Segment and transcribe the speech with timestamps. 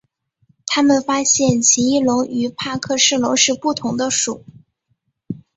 [0.65, 4.43] 他们发现奇异龙与帕克氏龙是不同的属。